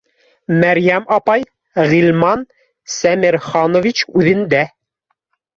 [0.61, 1.43] —Мәрйәм апай,
[1.91, 2.45] Ғилман
[2.97, 4.65] Сәмерханович үҙендә